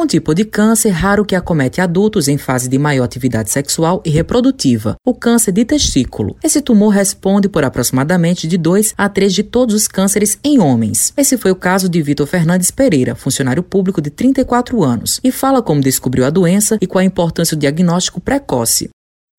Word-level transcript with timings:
um 0.00 0.06
tipo 0.06 0.34
de 0.34 0.44
câncer 0.44 0.90
raro 0.90 1.24
que 1.24 1.34
acomete 1.34 1.80
adultos 1.80 2.28
em 2.28 2.38
fase 2.38 2.68
de 2.68 2.78
maior 2.78 3.04
atividade 3.04 3.50
sexual 3.50 4.00
e 4.04 4.10
reprodutiva, 4.10 4.96
o 5.04 5.14
câncer 5.14 5.52
de 5.52 5.64
testículo. 5.64 6.36
Esse 6.42 6.62
tumor 6.62 6.90
responde 6.90 7.48
por 7.48 7.64
aproximadamente 7.64 8.46
de 8.46 8.56
2 8.56 8.94
a 8.96 9.08
3 9.08 9.34
de 9.34 9.42
todos 9.42 9.74
os 9.74 9.88
cânceres 9.88 10.38
em 10.44 10.60
homens. 10.60 11.12
Esse 11.16 11.36
foi 11.36 11.50
o 11.50 11.56
caso 11.56 11.88
de 11.88 12.00
Vitor 12.00 12.26
Fernandes 12.26 12.70
Pereira, 12.70 13.14
funcionário 13.14 13.62
público 13.62 14.00
de 14.00 14.10
34 14.10 14.82
anos, 14.84 15.20
e 15.24 15.32
fala 15.32 15.62
como 15.62 15.80
descobriu 15.80 16.24
a 16.24 16.30
doença 16.30 16.78
e 16.80 16.86
qual 16.86 17.00
a 17.00 17.04
importância 17.04 17.56
do 17.56 17.60
diagnóstico 17.60 18.20
precoce. 18.20 18.88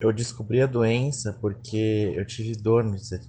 Eu 0.02 0.14
descobri 0.14 0.62
a 0.62 0.66
doença 0.66 1.38
porque 1.42 2.14
eu 2.16 2.26
tive 2.26 2.54
dor 2.54 2.86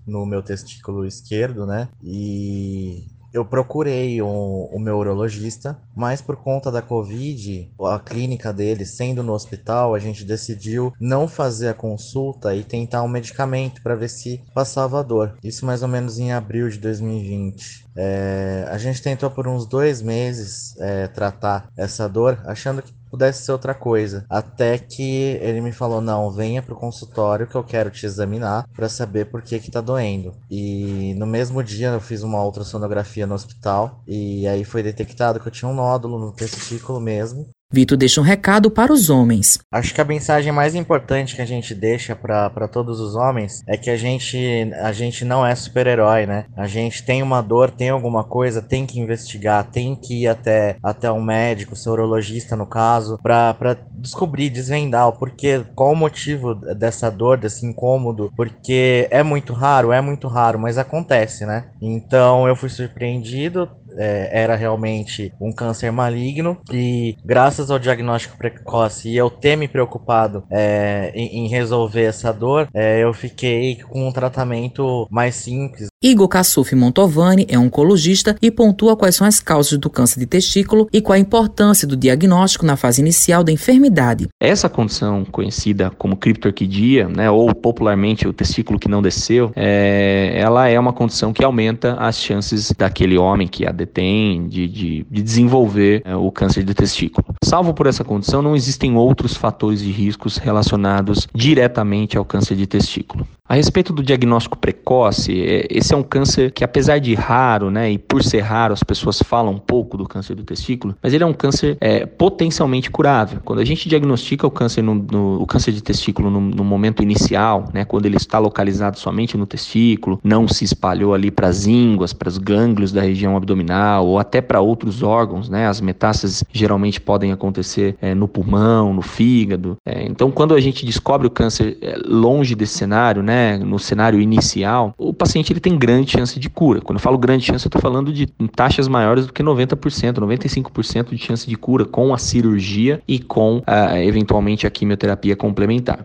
no 0.06 0.24
meu 0.24 0.40
testículo 0.40 1.04
esquerdo, 1.04 1.66
né? 1.66 1.88
E 2.00 3.08
eu 3.32 3.44
procurei 3.44 4.20
o, 4.20 4.78
meu 4.78 4.98
urologista, 4.98 5.78
mas 5.94 6.20
por 6.20 6.36
conta 6.36 6.70
da 6.70 6.82
Covid, 6.82 7.70
a 7.80 7.98
clínica 7.98 8.52
dele 8.52 8.84
sendo 8.84 9.22
no 9.22 9.32
hospital, 9.32 9.94
a 9.94 9.98
gente 9.98 10.24
decidiu 10.24 10.92
não 11.00 11.28
fazer 11.28 11.68
a 11.68 11.74
consulta 11.74 12.54
e 12.54 12.64
tentar 12.64 13.02
um 13.02 13.08
medicamento 13.08 13.82
para 13.82 13.94
ver 13.94 14.08
se 14.08 14.42
passava 14.54 15.00
a 15.00 15.02
dor. 15.02 15.36
Isso 15.42 15.64
mais 15.64 15.82
ou 15.82 15.88
menos 15.88 16.18
em 16.18 16.32
abril 16.32 16.68
de 16.68 16.78
2020. 16.78 17.86
É, 17.96 18.66
a 18.68 18.78
gente 18.78 19.02
tentou 19.02 19.30
por 19.30 19.46
uns 19.46 19.66
dois 19.66 20.00
meses 20.00 20.74
é, 20.78 21.06
tratar 21.08 21.68
essa 21.76 22.08
dor, 22.08 22.40
achando 22.44 22.82
que 22.82 22.99
pudesse 23.10 23.44
ser 23.44 23.52
outra 23.52 23.74
coisa. 23.74 24.24
Até 24.28 24.78
que 24.78 25.38
ele 25.40 25.60
me 25.60 25.72
falou: 25.72 26.00
não, 26.00 26.30
venha 26.30 26.62
pro 26.62 26.76
consultório 26.76 27.46
que 27.46 27.54
eu 27.54 27.64
quero 27.64 27.90
te 27.90 28.06
examinar 28.06 28.66
para 28.74 28.88
saber 28.88 29.26
por 29.30 29.42
que 29.42 29.58
que 29.58 29.70
tá 29.70 29.80
doendo. 29.80 30.34
E 30.50 31.14
no 31.18 31.26
mesmo 31.26 31.62
dia 31.62 31.88
eu 31.88 32.00
fiz 32.00 32.22
uma 32.22 32.42
ultrassonografia 32.44 33.26
no 33.26 33.34
hospital 33.34 34.02
e 34.06 34.46
aí 34.46 34.64
foi 34.64 34.82
detectado 34.82 35.40
que 35.40 35.48
eu 35.48 35.52
tinha 35.52 35.68
um 35.68 35.74
nódulo 35.74 36.18
no 36.18 36.32
testículo 36.32 37.00
mesmo. 37.00 37.48
Vitor 37.72 37.96
deixa 37.96 38.20
um 38.20 38.24
recado 38.24 38.68
para 38.68 38.92
os 38.92 39.08
homens. 39.10 39.60
Acho 39.70 39.94
que 39.94 40.00
a 40.00 40.04
mensagem 40.04 40.50
mais 40.50 40.74
importante 40.74 41.36
que 41.36 41.42
a 41.42 41.46
gente 41.46 41.72
deixa 41.72 42.16
para 42.16 42.66
todos 42.66 42.98
os 42.98 43.14
homens 43.14 43.62
é 43.66 43.76
que 43.76 43.88
a 43.88 43.96
gente, 43.96 44.36
a 44.82 44.90
gente 44.92 45.24
não 45.24 45.46
é 45.46 45.54
super-herói, 45.54 46.26
né? 46.26 46.46
A 46.56 46.66
gente 46.66 47.04
tem 47.04 47.22
uma 47.22 47.40
dor, 47.40 47.70
tem 47.70 47.90
alguma 47.90 48.24
coisa, 48.24 48.60
tem 48.60 48.84
que 48.84 48.98
investigar, 48.98 49.70
tem 49.70 49.94
que 49.94 50.22
ir 50.22 50.26
até, 50.26 50.76
até 50.82 51.12
um 51.12 51.22
médico, 51.22 51.76
seu 51.76 51.92
urologista 51.92 52.56
no 52.56 52.66
caso, 52.66 53.18
para 53.22 53.78
descobrir, 53.92 54.50
desvendar 54.50 55.06
o 55.06 55.12
porquê, 55.12 55.64
qual 55.76 55.92
o 55.92 55.96
motivo 55.96 56.54
dessa 56.54 57.08
dor, 57.08 57.38
desse 57.38 57.64
incômodo, 57.64 58.32
porque 58.36 59.06
é 59.12 59.22
muito 59.22 59.52
raro, 59.52 59.92
é 59.92 60.00
muito 60.00 60.26
raro, 60.26 60.58
mas 60.58 60.76
acontece, 60.76 61.46
né? 61.46 61.66
Então 61.80 62.48
eu 62.48 62.56
fui 62.56 62.68
surpreendido, 62.68 63.68
é, 64.00 64.30
era 64.32 64.56
realmente 64.56 65.32
um 65.38 65.52
câncer 65.52 65.92
maligno 65.92 66.56
e 66.72 67.16
graças 67.24 67.70
ao 67.70 67.78
diagnóstico 67.78 68.38
precoce 68.38 69.10
e 69.10 69.16
eu 69.16 69.28
ter 69.28 69.56
me 69.56 69.68
preocupado 69.68 70.42
é, 70.50 71.12
em, 71.14 71.44
em, 71.44 71.48
resolver 71.48 72.04
essa 72.04 72.32
dor, 72.32 72.68
é, 72.72 73.04
eu 73.04 73.12
fiquei 73.12 73.76
com 73.76 74.08
um 74.08 74.12
tratamento 74.12 75.06
mais 75.10 75.34
simples. 75.34 75.88
Igor 76.02 76.28
Kassuf 76.28 76.74
Montovani 76.74 77.46
é 77.50 77.58
oncologista 77.58 78.34
e 78.40 78.50
pontua 78.50 78.96
quais 78.96 79.16
são 79.16 79.26
as 79.26 79.38
causas 79.38 79.78
do 79.78 79.90
câncer 79.90 80.18
de 80.18 80.24
testículo 80.24 80.88
e 80.90 81.02
qual 81.02 81.14
a 81.14 81.18
importância 81.18 81.86
do 81.86 81.94
diagnóstico 81.94 82.64
na 82.64 82.74
fase 82.74 83.02
inicial 83.02 83.44
da 83.44 83.52
enfermidade. 83.52 84.28
Essa 84.40 84.68
condição 84.68 85.26
conhecida 85.26 85.90
como 85.90 86.16
criptorquidia, 86.16 87.06
né, 87.06 87.30
ou 87.30 87.54
popularmente 87.54 88.26
o 88.26 88.32
testículo 88.32 88.78
que 88.78 88.88
não 88.88 89.02
desceu, 89.02 89.52
é, 89.54 90.32
ela 90.36 90.68
é 90.68 90.80
uma 90.80 90.94
condição 90.94 91.34
que 91.34 91.44
aumenta 91.44 91.94
as 91.98 92.16
chances 92.16 92.72
daquele 92.72 93.18
homem 93.18 93.46
que 93.46 93.66
a 93.66 93.72
detém 93.90 94.46
de, 94.46 94.68
de, 94.68 95.06
de 95.10 95.22
desenvolver 95.22 96.02
é, 96.04 96.14
o 96.14 96.30
câncer 96.30 96.62
de 96.62 96.72
testículo. 96.72 97.26
Salvo 97.44 97.74
por 97.74 97.86
essa 97.86 98.04
condição, 98.04 98.40
não 98.40 98.54
existem 98.54 98.96
outros 98.96 99.36
fatores 99.36 99.80
de 99.80 99.90
riscos 99.90 100.36
relacionados 100.36 101.26
diretamente 101.34 102.16
ao 102.16 102.24
câncer 102.24 102.56
de 102.56 102.66
testículo. 102.66 103.26
A 103.50 103.54
respeito 103.54 103.92
do 103.92 104.00
diagnóstico 104.00 104.56
precoce, 104.56 105.42
é, 105.42 105.66
esse 105.68 105.92
é 105.92 105.96
um 105.96 106.04
câncer 106.04 106.52
que, 106.52 106.62
apesar 106.62 107.00
de 107.00 107.12
raro, 107.16 107.68
né, 107.68 107.90
e 107.90 107.98
por 107.98 108.22
ser 108.22 108.42
raro, 108.42 108.72
as 108.72 108.84
pessoas 108.84 109.20
falam 109.20 109.54
um 109.54 109.58
pouco 109.58 109.96
do 109.96 110.06
câncer 110.06 110.36
do 110.36 110.44
testículo, 110.44 110.94
mas 111.02 111.12
ele 111.12 111.24
é 111.24 111.26
um 111.26 111.32
câncer 111.32 111.76
é, 111.80 112.06
potencialmente 112.06 112.92
curável. 112.92 113.40
Quando 113.44 113.58
a 113.58 113.64
gente 113.64 113.88
diagnostica 113.88 114.46
o 114.46 114.52
câncer, 114.52 114.82
no, 114.82 114.94
no 114.94 115.42
o 115.42 115.46
câncer 115.46 115.72
de 115.72 115.82
testículo 115.82 116.30
no, 116.30 116.40
no, 116.40 116.62
momento 116.62 117.02
inicial, 117.02 117.64
né, 117.74 117.84
quando 117.84 118.06
ele 118.06 118.18
está 118.18 118.38
localizado 118.38 119.00
somente 119.00 119.36
no 119.36 119.48
testículo, 119.48 120.20
não 120.22 120.46
se 120.46 120.64
espalhou 120.64 121.12
ali 121.12 121.32
para 121.32 121.48
as 121.48 121.66
ínguas, 121.66 122.12
para 122.12 122.28
os 122.28 122.38
gânglios 122.38 122.92
da 122.92 123.02
região 123.02 123.36
abdominal 123.36 124.06
ou 124.06 124.20
até 124.20 124.40
para 124.40 124.60
outros 124.60 125.02
órgãos, 125.02 125.48
né, 125.48 125.66
as 125.66 125.80
metástases 125.80 126.44
geralmente 126.52 127.00
podem 127.00 127.32
acontecer 127.32 127.96
é, 128.00 128.14
no 128.14 128.28
pulmão, 128.28 128.94
no 128.94 129.02
fígado. 129.02 129.76
É, 129.84 130.04
então, 130.06 130.30
quando 130.30 130.54
a 130.54 130.60
gente 130.60 130.86
descobre 130.86 131.26
o 131.26 131.30
câncer 131.30 131.76
é, 131.82 131.96
longe 132.06 132.54
desse 132.54 132.78
cenário, 132.78 133.24
né, 133.24 133.39
né, 133.40 133.56
no 133.58 133.78
cenário 133.78 134.20
inicial, 134.20 134.94
o 134.98 135.14
paciente 135.14 135.52
ele 135.52 135.60
tem 135.60 135.78
grande 135.78 136.12
chance 136.12 136.38
de 136.38 136.50
cura. 136.50 136.80
Quando 136.80 136.98
eu 136.98 137.02
falo 137.02 137.16
grande 137.16 137.44
chance, 137.44 137.64
eu 137.64 137.68
estou 137.68 137.80
falando 137.80 138.12
de 138.12 138.26
taxas 138.54 138.86
maiores 138.86 139.26
do 139.26 139.32
que 139.32 139.42
90%, 139.42 140.18
95% 140.18 141.10
de 141.10 141.18
chance 141.18 141.48
de 141.48 141.56
cura 141.56 141.84
com 141.84 142.12
a 142.12 142.18
cirurgia 142.18 143.02
e 143.08 143.18
com, 143.18 143.58
uh, 143.58 143.96
eventualmente, 143.96 144.66
a 144.66 144.70
quimioterapia 144.70 145.34
complementar. 145.34 146.04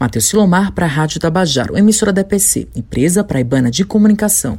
Matheus 0.00 0.28
Silomar 0.28 0.72
para 0.72 0.84
a 0.86 0.88
Rádio 0.88 1.18
Tabajaro, 1.18 1.76
emissora 1.76 2.12
da 2.12 2.20
EPC, 2.20 2.68
empresa 2.76 3.24
praibana 3.24 3.70
de 3.70 3.84
comunicação. 3.84 4.58